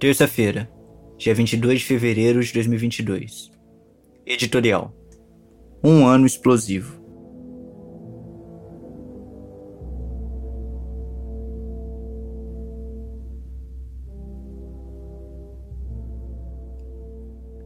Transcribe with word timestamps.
Terça-feira, 0.00 0.66
dia 1.18 1.34
22 1.34 1.80
de 1.80 1.84
fevereiro 1.84 2.42
de 2.42 2.50
2022. 2.54 3.50
Editorial. 4.24 4.94
Um 5.84 6.06
ano 6.06 6.24
explosivo. 6.24 6.98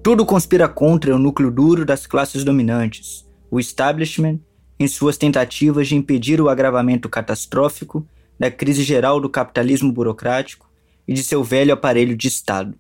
Tudo 0.03 0.27
conspira 0.27 0.69
contra 0.69 1.15
o 1.15 1.19
núcleo 1.21 1.53
duro 1.53 1.85
das 1.85 2.05
classes 2.05 2.43
dominantes, 2.43 3.25
o 3.49 3.61
establishment, 3.61 4.41
em 4.77 4.89
suas 4.89 5.17
tentativas 5.17 5.87
de 5.87 5.95
impedir 5.95 6.41
o 6.41 6.49
agravamento 6.49 7.09
catastrófico 7.09 8.05
da 8.37 8.51
crise 8.51 8.83
geral 8.83 9.21
do 9.21 9.31
capitalismo 9.31 9.93
burocrático 9.93 10.74
e 11.07 11.13
de 11.13 11.23
seu 11.23 11.43
velho 11.43 11.73
aparelho 11.73 12.17
de 12.17 12.29
Estado. 12.29 12.75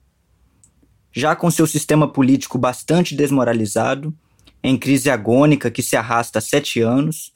Já 1.13 1.37
com 1.37 1.51
seu 1.51 1.67
sistema 1.67 2.09
político 2.09 2.59
bastante 2.59 3.15
desmoralizado, 3.15 4.15
em 4.63 4.77
crise 4.77 5.11
agônica 5.11 5.71
que 5.71 5.83
se 5.83 5.97
arrasta 5.97 6.39
há 6.39 6.43
sete 6.43 6.81
anos, 6.81 7.33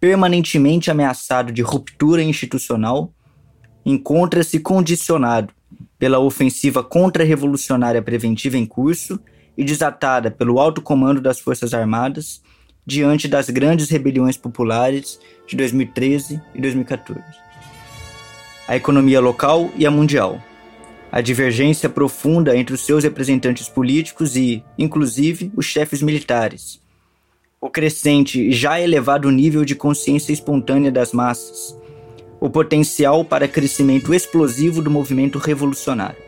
permanentemente 0.00 0.90
ameaçado 0.90 1.52
de 1.52 1.62
ruptura 1.62 2.22
institucional, 2.22 3.12
encontra-se 3.84 4.58
condicionado 4.58 5.52
pela 5.98 6.18
ofensiva 6.18 6.82
contra-revolucionária 6.82 8.02
preventiva 8.02 8.56
em 8.56 8.66
curso 8.66 9.20
e 9.56 9.62
desatada 9.62 10.30
pelo 10.30 10.58
alto 10.58 10.80
comando 10.80 11.20
das 11.20 11.38
Forças 11.38 11.74
Armadas 11.74 12.42
diante 12.86 13.28
das 13.28 13.50
grandes 13.50 13.90
rebeliões 13.90 14.36
populares 14.36 15.20
de 15.46 15.54
2013 15.54 16.40
e 16.54 16.60
2014 16.60 17.49
a 18.70 18.76
economia 18.76 19.20
local 19.20 19.68
e 19.76 19.84
a 19.84 19.90
mundial, 19.90 20.40
a 21.10 21.20
divergência 21.20 21.88
profunda 21.88 22.56
entre 22.56 22.72
os 22.72 22.86
seus 22.86 23.02
representantes 23.02 23.68
políticos 23.68 24.36
e, 24.36 24.62
inclusive, 24.78 25.50
os 25.56 25.66
chefes 25.66 26.00
militares, 26.00 26.80
o 27.60 27.68
crescente 27.68 28.40
e 28.40 28.52
já 28.52 28.80
elevado 28.80 29.28
nível 29.28 29.64
de 29.64 29.74
consciência 29.74 30.32
espontânea 30.32 30.88
das 30.88 31.12
massas, 31.12 31.76
o 32.38 32.48
potencial 32.48 33.24
para 33.24 33.48
crescimento 33.48 34.14
explosivo 34.14 34.80
do 34.80 34.88
movimento 34.88 35.40
revolucionário. 35.40 36.22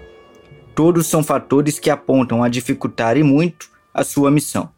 Todos 0.75 1.06
são 1.06 1.22
fatores 1.22 1.78
que 1.78 1.91
apontam 1.91 2.42
a 2.42 2.48
dificultar 2.48 3.16
e 3.16 3.22
muito 3.22 3.70
a 3.94 4.02
sua 4.02 4.32
missão. 4.32 4.69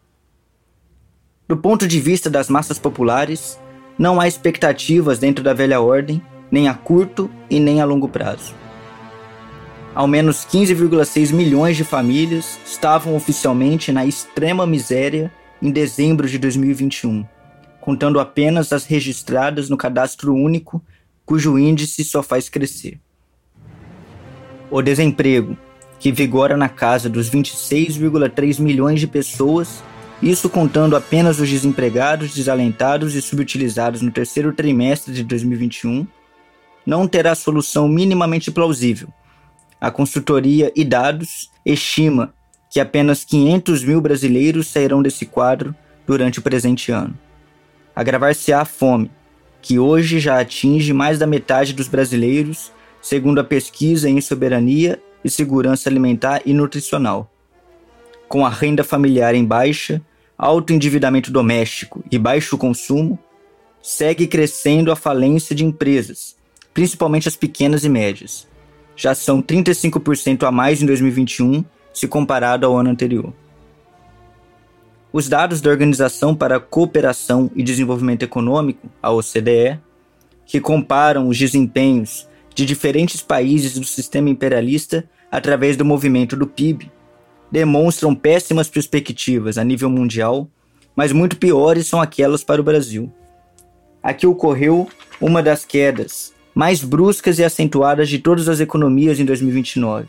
Do 1.48 1.56
ponto 1.56 1.88
de 1.88 1.98
vista 1.98 2.28
das 2.28 2.50
massas 2.50 2.78
populares, 2.78 3.58
não 3.98 4.20
há 4.20 4.28
expectativas 4.28 5.18
dentro 5.18 5.42
da 5.42 5.54
velha 5.54 5.80
ordem 5.80 6.22
nem 6.54 6.68
a 6.68 6.74
curto 6.74 7.28
e 7.50 7.58
nem 7.58 7.80
a 7.80 7.84
longo 7.84 8.08
prazo. 8.08 8.54
Ao 9.92 10.06
menos 10.06 10.46
15,6 10.46 11.32
milhões 11.32 11.76
de 11.76 11.82
famílias 11.82 12.60
estavam 12.64 13.16
oficialmente 13.16 13.90
na 13.90 14.06
extrema 14.06 14.64
miséria 14.64 15.32
em 15.60 15.72
dezembro 15.72 16.28
de 16.28 16.38
2021, 16.38 17.26
contando 17.80 18.20
apenas 18.20 18.72
as 18.72 18.84
registradas 18.84 19.68
no 19.68 19.76
cadastro 19.76 20.32
único, 20.32 20.80
cujo 21.26 21.58
índice 21.58 22.04
só 22.04 22.22
faz 22.22 22.48
crescer. 22.48 23.00
O 24.70 24.80
desemprego, 24.80 25.56
que 25.98 26.12
vigora 26.12 26.56
na 26.56 26.68
casa 26.68 27.08
dos 27.08 27.28
26,3 27.28 28.60
milhões 28.60 29.00
de 29.00 29.08
pessoas, 29.08 29.82
isso 30.22 30.48
contando 30.48 30.94
apenas 30.94 31.40
os 31.40 31.50
desempregados, 31.50 32.32
desalentados 32.32 33.16
e 33.16 33.20
subutilizados 33.20 34.02
no 34.02 34.12
terceiro 34.12 34.52
trimestre 34.52 35.12
de 35.12 35.24
2021, 35.24 36.06
não 36.86 37.08
terá 37.08 37.34
solução 37.34 37.88
minimamente 37.88 38.50
plausível. 38.50 39.08
A 39.80 39.90
consultoria 39.90 40.72
e 40.74 40.84
dados 40.84 41.50
estima 41.64 42.32
que 42.70 42.80
apenas 42.80 43.24
500 43.24 43.84
mil 43.84 44.00
brasileiros 44.00 44.66
sairão 44.66 45.02
desse 45.02 45.26
quadro 45.26 45.74
durante 46.06 46.38
o 46.38 46.42
presente 46.42 46.90
ano. 46.90 47.16
Agravar-se-á 47.94 48.62
a 48.62 48.64
fome, 48.64 49.10
que 49.62 49.78
hoje 49.78 50.18
já 50.18 50.40
atinge 50.40 50.92
mais 50.92 51.18
da 51.18 51.26
metade 51.26 51.72
dos 51.72 51.86
brasileiros, 51.86 52.72
segundo 53.00 53.38
a 53.38 53.44
pesquisa 53.44 54.10
em 54.10 54.20
soberania 54.20 55.00
e 55.24 55.30
segurança 55.30 55.88
alimentar 55.88 56.42
e 56.44 56.52
nutricional. 56.52 57.30
Com 58.28 58.44
a 58.44 58.50
renda 58.50 58.82
familiar 58.82 59.34
em 59.34 59.44
baixa, 59.44 60.02
alto 60.36 60.72
endividamento 60.72 61.30
doméstico 61.30 62.04
e 62.10 62.18
baixo 62.18 62.58
consumo, 62.58 63.18
segue 63.80 64.26
crescendo 64.26 64.90
a 64.90 64.96
falência 64.96 65.54
de 65.54 65.64
empresas, 65.64 66.36
principalmente 66.74 67.28
as 67.28 67.36
pequenas 67.36 67.84
e 67.84 67.88
médias. 67.88 68.46
Já 68.96 69.14
são 69.14 69.40
35% 69.40 70.42
a 70.42 70.50
mais 70.50 70.82
em 70.82 70.86
2021 70.86 71.64
se 71.92 72.08
comparado 72.08 72.66
ao 72.66 72.76
ano 72.76 72.90
anterior. 72.90 73.32
Os 75.12 75.28
dados 75.28 75.60
da 75.60 75.70
Organização 75.70 76.34
para 76.34 76.56
a 76.56 76.60
Cooperação 76.60 77.48
e 77.54 77.62
Desenvolvimento 77.62 78.24
Econômico, 78.24 78.88
a 79.00 79.12
OCDE, 79.12 79.78
que 80.44 80.60
comparam 80.60 81.28
os 81.28 81.38
desempenhos 81.38 82.28
de 82.52 82.66
diferentes 82.66 83.22
países 83.22 83.78
do 83.78 83.86
sistema 83.86 84.28
imperialista 84.28 85.08
através 85.30 85.76
do 85.76 85.84
movimento 85.84 86.36
do 86.36 86.48
PIB, 86.48 86.90
demonstram 87.50 88.14
péssimas 88.14 88.68
perspectivas 88.68 89.56
a 89.56 89.62
nível 89.62 89.88
mundial, 89.88 90.48
mas 90.96 91.12
muito 91.12 91.36
piores 91.36 91.86
são 91.86 92.00
aquelas 92.00 92.42
para 92.42 92.60
o 92.60 92.64
Brasil. 92.64 93.12
Aqui 94.02 94.26
ocorreu 94.26 94.88
uma 95.20 95.40
das 95.40 95.64
quedas 95.64 96.33
mais 96.54 96.84
bruscas 96.84 97.38
e 97.38 97.44
acentuadas 97.44 98.08
de 98.08 98.18
todas 98.18 98.48
as 98.48 98.60
economias 98.60 99.18
em 99.18 99.24
2029, 99.24 100.06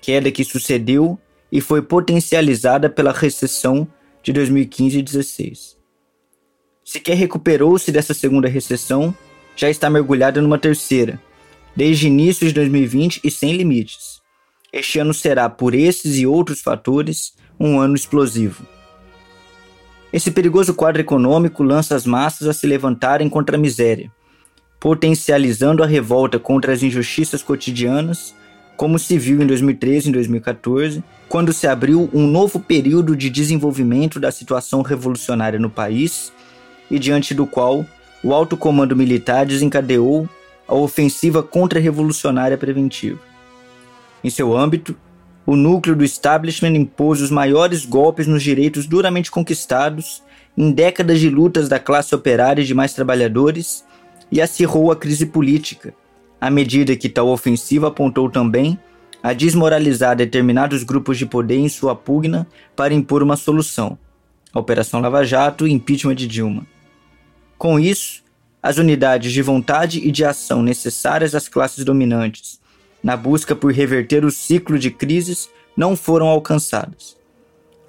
queda 0.00 0.30
que 0.30 0.42
sucedeu 0.42 1.18
e 1.52 1.60
foi 1.60 1.82
potencializada 1.82 2.88
pela 2.88 3.12
recessão 3.12 3.86
de 4.22 4.32
2015 4.32 4.98
e 4.98 5.02
2016. 5.02 5.76
Sequer 6.84 7.16
recuperou-se 7.16 7.92
dessa 7.92 8.14
segunda 8.14 8.48
recessão, 8.48 9.14
já 9.56 9.70
está 9.70 9.88
mergulhada 9.88 10.40
numa 10.40 10.58
terceira, 10.58 11.20
desde 11.76 12.06
início 12.06 12.46
de 12.46 12.54
2020 12.54 13.20
e 13.22 13.30
sem 13.30 13.52
limites. 13.52 14.20
Este 14.72 14.98
ano 14.98 15.14
será, 15.14 15.48
por 15.48 15.74
esses 15.74 16.16
e 16.16 16.26
outros 16.26 16.60
fatores, 16.60 17.34
um 17.58 17.78
ano 17.78 17.94
explosivo. 17.94 18.66
Esse 20.12 20.30
perigoso 20.30 20.74
quadro 20.74 21.00
econômico 21.00 21.62
lança 21.62 21.94
as 21.94 22.06
massas 22.06 22.48
a 22.48 22.52
se 22.52 22.66
levantarem 22.66 23.28
contra 23.28 23.56
a 23.56 23.58
miséria, 23.58 24.12
potencializando 24.84 25.82
a 25.82 25.86
revolta 25.86 26.38
contra 26.38 26.70
as 26.70 26.82
injustiças 26.82 27.42
cotidianas, 27.42 28.34
como 28.76 28.98
se 28.98 29.16
viu 29.16 29.40
em 29.40 29.46
2013 29.46 30.10
e 30.10 30.12
2014, 30.12 31.02
quando 31.26 31.54
se 31.54 31.66
abriu 31.66 32.10
um 32.12 32.26
novo 32.26 32.60
período 32.60 33.16
de 33.16 33.30
desenvolvimento 33.30 34.20
da 34.20 34.30
situação 34.30 34.82
revolucionária 34.82 35.58
no 35.58 35.70
país 35.70 36.30
e 36.90 36.98
diante 36.98 37.32
do 37.32 37.46
qual 37.46 37.86
o 38.22 38.34
alto 38.34 38.58
comando 38.58 38.94
militar 38.94 39.46
desencadeou 39.46 40.28
a 40.68 40.74
ofensiva 40.74 41.42
contra-revolucionária 41.42 42.58
preventiva. 42.58 43.20
Em 44.22 44.28
seu 44.28 44.54
âmbito, 44.54 44.94
o 45.46 45.56
núcleo 45.56 45.96
do 45.96 46.04
establishment 46.04 46.76
impôs 46.76 47.22
os 47.22 47.30
maiores 47.30 47.86
golpes 47.86 48.26
nos 48.26 48.42
direitos 48.42 48.84
duramente 48.84 49.30
conquistados 49.30 50.22
em 50.54 50.70
décadas 50.70 51.20
de 51.20 51.30
lutas 51.30 51.70
da 51.70 51.78
classe 51.78 52.14
operária 52.14 52.60
e 52.60 52.66
de 52.66 52.74
mais 52.74 52.92
trabalhadores 52.92 53.82
e 54.30 54.40
acirrou 54.40 54.90
a 54.90 54.96
crise 54.96 55.26
política, 55.26 55.94
à 56.40 56.50
medida 56.50 56.96
que 56.96 57.08
tal 57.08 57.28
ofensiva 57.28 57.88
apontou 57.88 58.30
também 58.30 58.78
a 59.22 59.32
desmoralizar 59.32 60.14
determinados 60.14 60.82
grupos 60.82 61.16
de 61.16 61.24
poder 61.24 61.56
em 61.56 61.68
sua 61.68 61.96
pugna 61.96 62.46
para 62.76 62.92
impor 62.92 63.22
uma 63.22 63.36
solução, 63.36 63.98
a 64.52 64.58
Operação 64.58 65.00
Lava 65.00 65.24
Jato 65.24 65.66
e 65.66 65.72
impeachment 65.72 66.14
de 66.14 66.26
Dilma. 66.26 66.66
Com 67.56 67.80
isso, 67.80 68.22
as 68.62 68.76
unidades 68.76 69.32
de 69.32 69.40
vontade 69.40 69.98
e 70.06 70.10
de 70.10 70.24
ação 70.24 70.62
necessárias 70.62 71.34
às 71.34 71.48
classes 71.48 71.84
dominantes, 71.84 72.60
na 73.02 73.16
busca 73.16 73.56
por 73.56 73.72
reverter 73.72 74.24
o 74.24 74.30
ciclo 74.30 74.78
de 74.78 74.90
crises, 74.90 75.48
não 75.76 75.96
foram 75.96 76.26
alcançadas. 76.26 77.16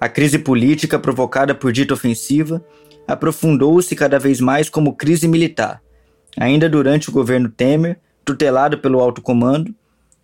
A 0.00 0.08
crise 0.08 0.38
política 0.38 0.98
provocada 0.98 1.54
por 1.54 1.72
dita 1.72 1.94
ofensiva 1.94 2.64
aprofundou-se 3.08 3.94
cada 3.94 4.18
vez 4.18 4.40
mais 4.40 4.68
como 4.68 4.94
crise 4.94 5.26
militar, 5.28 5.82
ainda 6.38 6.68
durante 6.68 7.08
o 7.08 7.12
governo 7.12 7.48
Temer, 7.48 7.98
tutelado 8.24 8.78
pelo 8.78 9.00
alto 9.00 9.22
comando, 9.22 9.74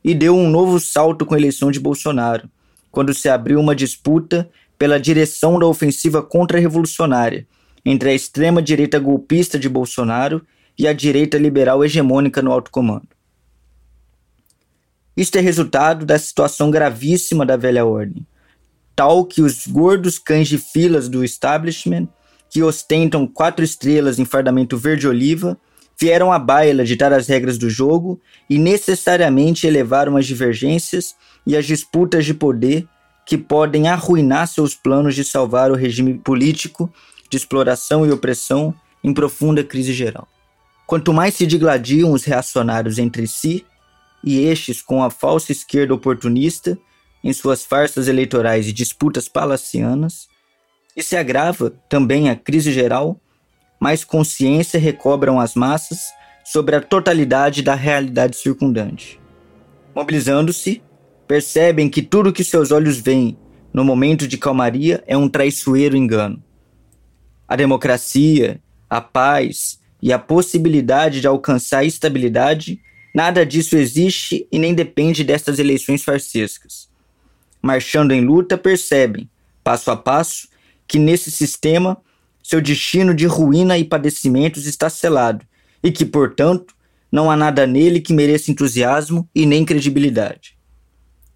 e 0.05 0.15
deu 0.15 0.37
um 0.37 0.51
novo 0.51 0.81
salto 0.81 1.25
com 1.25 1.35
a 1.35 1.39
eleição 1.39 1.71
de 1.71 1.79
Bolsonaro, 1.79 2.49
quando 2.91 3.15
se 3.15 3.29
abriu 3.29 3.61
uma 3.61 3.75
disputa 3.75 4.51
pela 4.79 4.99
direção 4.99 5.59
da 5.59 5.67
ofensiva 5.67 6.23
contra-revolucionária 6.23 7.47
entre 7.85 8.11
a 8.11 8.15
extrema-direita 8.15 8.99
golpista 8.99 9.59
de 9.59 9.69
Bolsonaro 9.69 10.45
e 10.79 10.87
a 10.87 10.93
direita 10.93 11.39
liberal 11.39 11.85
hegemônica 11.85 12.43
no 12.43 12.53
alto 12.53 12.71
comando. 12.71 13.09
Isto 15.17 15.37
é 15.37 15.41
resultado 15.41 16.07
da 16.07 16.19
situação 16.19 16.71
gravíssima 16.71 17.45
da 17.45 17.57
velha 17.57 17.85
ordem, 17.85 18.27
tal 18.97 19.25
que 19.25 19.43
os 19.43 19.67
gordos 19.67 20.19
cães 20.19 20.49
de 20.49 20.59
filas 20.59 21.09
do 21.09 21.25
establishment, 21.25 22.09
que 22.49 22.63
ostentam 22.63 23.27
quatro 23.27 23.65
estrelas 23.65 24.19
em 24.19 24.25
fardamento 24.25 24.77
verde-oliva, 24.77 25.59
vieram 26.03 26.33
à 26.33 26.39
baila 26.39 26.85
ditar 26.85 27.13
as 27.13 27.29
regras 27.29 27.57
do 27.57 27.71
jogo 27.71 28.21
e 28.51 28.59
necessariamente 28.59 29.69
elevaram 29.69 30.17
as 30.17 30.27
divergências 30.27 31.15
e 31.47 31.57
as 31.57 31.65
disputas 31.65 32.25
de 32.25 32.35
poder 32.35 32.89
que 33.25 33.39
podem 33.39 33.87
arruinar 33.87 34.49
seus 34.49 34.75
planos 34.75 35.15
de 35.15 35.23
salvar 35.23 35.71
o 35.71 35.77
regime 35.77 36.15
político 36.15 36.93
de 37.31 37.37
exploração 37.37 38.05
e 38.05 38.11
opressão 38.11 38.75
em 39.05 39.15
profunda 39.15 39.63
crise 39.63 39.93
geral. 39.93 40.27
Quanto 40.89 41.13
mais 41.13 41.35
se 41.35 41.47
digladiam 41.47 42.11
os 42.11 42.25
reacionários 42.25 42.99
entre 42.99 43.29
si, 43.29 43.65
e 44.25 44.41
estes 44.41 44.83
com 44.83 45.05
a 45.05 45.11
falsa 45.11 45.53
esquerda 45.53 45.95
oportunista 45.95 46.77
em 47.23 47.33
suas 47.33 47.65
farsas 47.65 48.09
eleitorais 48.09 48.67
e 48.67 48.73
disputas 48.73 49.29
palacianas, 49.29 50.27
e 50.97 51.03
se 51.03 51.17
agrava 51.17 51.71
também 51.89 52.29
a 52.29 52.35
crise 52.35 52.73
geral 52.73 53.21
mais 53.83 54.05
consciência 54.05 54.79
recobram 54.79 55.41
as 55.41 55.57
massas 55.57 56.13
sobre 56.45 56.77
a 56.77 56.81
totalidade 56.81 57.63
da 57.63 57.75
realidade 57.75 58.37
circundante. 58.37 59.21
Mobilizando-se, 59.93 60.81
percebem 61.27 61.89
que 61.89 62.01
tudo 62.01 62.33
que 62.33 62.45
seus 62.45 62.71
olhos 62.71 63.01
veem 63.01 63.37
no 63.75 63.85
momento 63.85 64.29
de 64.29 64.39
calmaria 64.39 65.03
é 65.05 65.17
um 65.17 65.29
traiçoeiro 65.29 65.97
engano. 65.97 66.41
A 67.49 67.57
democracia, 67.57 68.61
a 68.89 69.01
paz 69.01 69.81
e 70.01 70.13
a 70.13 70.19
possibilidade 70.19 71.21
de 71.21 71.27
alcançar 71.27 71.85
estabilidade, 71.85 72.81
nada 73.13 73.45
disso 73.45 73.77
existe 73.77 74.47
e 74.53 74.61
nem 74.61 74.75
depende 74.75 75.25
destas 75.25 75.59
eleições 75.59 76.05
farsescas. 76.05 76.89
Marchando 77.61 78.13
em 78.13 78.25
luta, 78.25 78.57
percebem, 78.57 79.29
passo 79.65 79.91
a 79.91 79.97
passo, 79.97 80.47
que 80.87 81.01
nesse 81.01 81.33
sistema 81.33 82.01
seu 82.43 82.61
destino 82.61 83.15
de 83.15 83.27
ruína 83.27 83.79
e 83.79 83.85
padecimentos 83.85 84.67
está 84.67 84.91
selado, 84.91 85.47
e 85.83 85.93
que, 85.93 86.05
portanto, 86.05 86.75
não 87.11 87.31
há 87.31 87.37
nada 87.37 87.67
nele 87.67 88.01
que 88.01 88.13
mereça 88.13 88.51
entusiasmo 88.51 89.29
e 89.35 89.47
nem 89.47 89.65
credibilidade. 89.65 90.57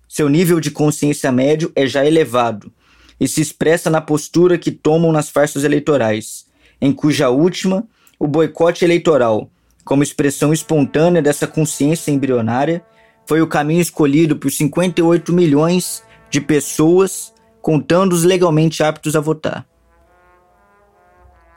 Seu 0.09 0.29
nível 0.29 0.59
de 0.59 0.71
consciência 0.71 1.31
médio 1.31 1.71
é 1.77 1.87
já 1.87 2.05
elevado 2.05 2.73
e 3.21 3.29
se 3.29 3.41
expressa 3.41 3.89
na 3.89 4.01
postura 4.01 4.59
que 4.59 4.71
tomam 4.71 5.13
nas 5.13 5.31
farsas 5.31 5.65
eleitorais, 5.65 6.47
em 6.81 6.93
cuja 6.93 7.31
última, 7.31 7.87
o 8.19 8.27
boicote 8.27 8.85
eleitoral, 8.85 9.51
como 9.85 10.03
expressão 10.03 10.53
espontânea 10.53 11.23
dessa 11.23 11.47
consciência 11.47 12.11
embrionária, 12.11 12.85
foi 13.27 13.41
o 13.41 13.47
caminho 13.47 13.81
escolhido 13.81 14.37
por 14.37 14.51
58 14.51 15.33
milhões 15.33 16.03
de 16.31 16.41
pessoas, 16.41 17.33
contando 17.63 18.13
os 18.13 18.25
legalmente 18.25 18.83
aptos 18.83 19.17
a 19.17 19.21
votar 19.21 19.67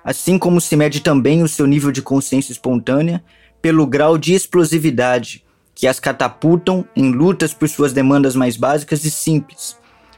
assim 0.09 0.39
como 0.39 0.59
se 0.59 0.75
mede 0.75 1.01
também 1.01 1.43
o 1.43 1.47
seu 1.47 1.67
nível 1.67 1.91
de 1.91 2.01
consciência 2.01 2.51
espontânea 2.51 3.23
pelo 3.61 3.85
grau 3.85 4.17
de 4.17 4.33
explosividade 4.33 5.45
que 5.75 5.85
as 5.85 5.99
catapultam 5.99 6.83
em 6.95 7.11
lutas 7.11 7.53
por 7.53 7.69
suas 7.69 7.93
demandas 7.93 8.35
mais 8.35 8.57
básicas 8.57 9.05
e 9.05 9.11
simples, 9.11 9.77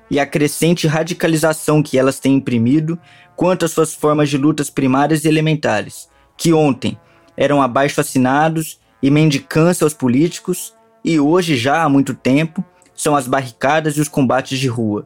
e 0.10 0.18
a 0.18 0.26
crescente 0.26 0.88
radicalização 0.88 1.84
que 1.84 1.98
elas 1.98 2.22
têm 2.22 2.36
imprimido 2.36 2.98
quanto 3.36 3.66
às 3.66 3.72
suas 3.72 3.94
formas 3.94 4.30
de 4.30 4.38
lutas 4.38 4.70
primárias 4.70 5.26
e 5.26 5.28
elementares, 5.28 6.08
que 6.38 6.54
ontem 6.54 6.98
eram 7.36 7.62
abaixo 7.62 8.00
assinados 8.00 8.80
e 9.04 9.12
mendicância 9.12 9.84
aos 9.84 9.94
políticos, 9.94 10.74
e 11.04 11.20
hoje, 11.20 11.58
já 11.58 11.84
há 11.84 11.90
muito 11.90 12.14
tempo, 12.14 12.64
são 12.96 13.14
as 13.14 13.28
barricadas 13.28 13.98
e 13.98 14.00
os 14.00 14.08
combates 14.08 14.58
de 14.58 14.70
rua. 14.70 15.06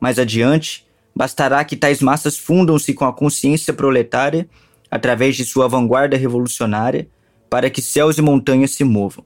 Mais 0.00 0.18
adiante, 0.18 0.86
Bastará 1.20 1.62
que 1.66 1.76
tais 1.76 2.00
massas 2.00 2.38
fundam-se 2.38 2.94
com 2.94 3.04
a 3.04 3.12
consciência 3.12 3.74
proletária 3.74 4.48
através 4.90 5.36
de 5.36 5.44
sua 5.44 5.68
vanguarda 5.68 6.16
revolucionária 6.16 7.10
para 7.50 7.68
que 7.68 7.82
céus 7.82 8.16
e 8.16 8.22
montanhas 8.22 8.70
se 8.70 8.84
movam. 8.84 9.22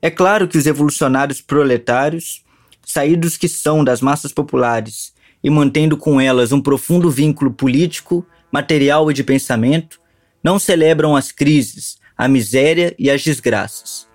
É 0.00 0.08
claro 0.10 0.48
que 0.48 0.56
os 0.56 0.64
revolucionários 0.64 1.42
proletários, 1.42 2.42
saídos 2.82 3.36
que 3.36 3.46
são 3.46 3.84
das 3.84 4.00
massas 4.00 4.32
populares 4.32 5.12
e 5.44 5.50
mantendo 5.50 5.98
com 5.98 6.18
elas 6.18 6.50
um 6.50 6.60
profundo 6.62 7.10
vínculo 7.10 7.52
político, 7.52 8.26
material 8.50 9.10
e 9.10 9.14
de 9.14 9.22
pensamento, 9.22 10.00
não 10.42 10.58
celebram 10.58 11.14
as 11.14 11.30
crises, 11.30 11.98
a 12.16 12.26
miséria 12.26 12.94
e 12.98 13.10
as 13.10 13.22
desgraças 13.22 14.10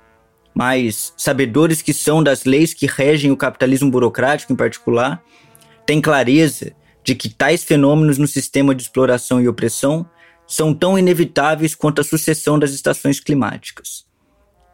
mas 0.58 1.14
sabedores 1.16 1.84
que 1.84 1.94
são 1.94 2.24
das 2.24 2.44
leis 2.44 2.74
que 2.74 2.88
regem 2.88 3.30
o 3.30 3.38
capitalismo 3.38 3.92
burocrático 3.92 4.52
em 4.52 4.56
particular, 4.56 5.24
têm 5.86 6.02
clareza 6.02 6.72
de 7.04 7.14
que 7.14 7.30
tais 7.30 7.64
fenômenos 7.64 8.18
no 8.18 8.28
sistema 8.28 8.74
de 8.74 8.82
exploração 8.82 9.40
e 9.40 9.48
opressão 9.48 10.10
são 10.48 10.74
tão 10.74 10.98
inevitáveis 10.98 11.76
quanto 11.76 12.02
a 12.02 12.04
sucessão 12.04 12.58
das 12.58 12.72
estações 12.72 13.20
climáticas. 13.20 14.08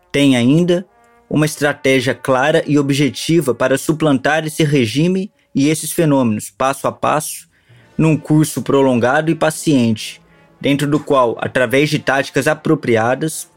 Tem 0.09 0.37
ainda 0.37 0.87
uma 1.29 1.45
estratégia 1.45 2.15
clara 2.15 2.63
e 2.65 2.79
objetiva 2.79 3.53
para 3.53 3.77
suplantar 3.77 4.45
esse 4.45 4.63
regime 4.63 5.33
e 5.53 5.67
esses 5.67 5.91
fenômenos, 5.91 6.49
passo 6.49 6.87
a 6.87 6.93
passo, 6.93 7.49
num 7.97 8.15
curso 8.15 8.61
prolongado 8.61 9.29
e 9.29 9.35
paciente, 9.35 10.21
dentro 10.61 10.87
do 10.87 10.97
qual, 10.97 11.37
através 11.41 11.89
de 11.89 11.99
táticas 11.99 12.47
apropriadas, 12.47 13.51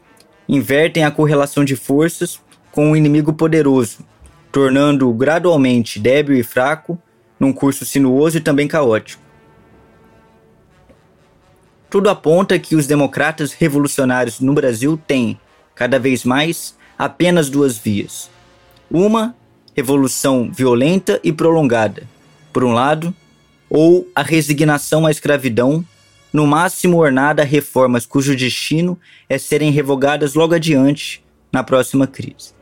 invertem 0.47 1.03
a 1.03 1.11
correlação 1.11 1.65
de 1.65 1.75
forças 1.75 2.39
com 2.71 2.87
o 2.87 2.91
um 2.91 2.95
inimigo 2.95 3.33
poderoso, 3.33 3.99
tornando-o 4.51 5.13
gradualmente 5.13 5.99
débil 5.99 6.37
e 6.37 6.43
fraco 6.43 6.97
num 7.39 7.51
curso 7.53 7.85
sinuoso 7.85 8.37
e 8.37 8.41
também 8.41 8.67
caótico. 8.67 9.21
Tudo 11.89 12.09
aponta 12.09 12.59
que 12.59 12.75
os 12.75 12.85
democratas 12.85 13.53
revolucionários 13.53 14.39
no 14.39 14.53
Brasil 14.53 14.99
têm, 15.07 15.39
cada 15.73 15.97
vez 15.97 16.23
mais, 16.23 16.75
apenas 16.97 17.49
duas 17.49 17.77
vias. 17.77 18.29
Uma, 18.91 19.35
revolução 19.75 20.51
violenta 20.51 21.19
e 21.23 21.31
prolongada, 21.31 22.03
por 22.51 22.63
um 22.63 22.73
lado, 22.73 23.15
ou 23.69 24.07
a 24.15 24.21
resignação 24.21 25.05
à 25.05 25.11
escravidão 25.11 25.85
no 26.37 26.45
máximo 26.45 26.97
ornada 26.97 27.41
a 27.41 27.45
reformas 27.45 28.05
cujo 28.05 28.35
destino 28.35 28.95
é 29.27 29.39
serem 29.39 29.71
revogadas 29.71 30.35
logo 30.35 30.53
adiante 30.53 31.25
na 31.51 31.63
próxima 31.63 32.05
crise. 32.05 32.56